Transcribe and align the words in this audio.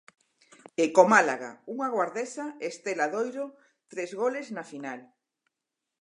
E 0.83 0.85
co 0.93 1.03
Málaga, 1.13 1.51
unha 1.73 1.91
guardesa, 1.95 2.45
Estela 2.69 3.07
Doiro, 3.15 3.45
tres 3.91 4.11
goles 4.21 4.47
na 4.55 4.63
final. 4.71 4.99